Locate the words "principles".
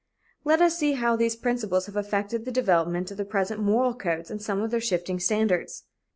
1.35-1.85